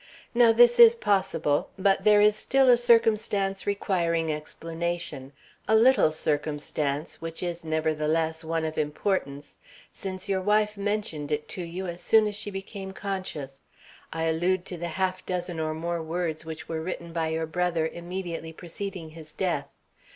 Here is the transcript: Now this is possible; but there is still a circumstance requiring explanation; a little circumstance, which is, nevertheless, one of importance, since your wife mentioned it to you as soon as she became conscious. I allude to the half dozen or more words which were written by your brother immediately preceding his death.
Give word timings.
Now 0.33 0.51
this 0.51 0.79
is 0.79 0.95
possible; 0.95 1.69
but 1.77 2.05
there 2.05 2.21
is 2.21 2.35
still 2.35 2.69
a 2.71 2.75
circumstance 2.79 3.67
requiring 3.67 4.33
explanation; 4.33 5.31
a 5.67 5.75
little 5.75 6.11
circumstance, 6.11 7.21
which 7.21 7.43
is, 7.43 7.63
nevertheless, 7.63 8.43
one 8.43 8.65
of 8.65 8.79
importance, 8.79 9.57
since 9.91 10.27
your 10.27 10.41
wife 10.41 10.75
mentioned 10.75 11.31
it 11.31 11.47
to 11.49 11.61
you 11.61 11.85
as 11.85 12.01
soon 12.01 12.25
as 12.25 12.33
she 12.35 12.49
became 12.49 12.93
conscious. 12.93 13.61
I 14.11 14.23
allude 14.23 14.65
to 14.65 14.77
the 14.79 14.87
half 14.97 15.23
dozen 15.23 15.59
or 15.59 15.75
more 15.75 16.01
words 16.01 16.45
which 16.45 16.67
were 16.67 16.81
written 16.81 17.13
by 17.13 17.27
your 17.27 17.45
brother 17.45 17.87
immediately 17.87 18.53
preceding 18.53 19.11
his 19.11 19.33
death. 19.33 19.67